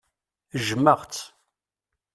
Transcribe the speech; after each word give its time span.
Jjmeɣ-tt. 0.59 1.23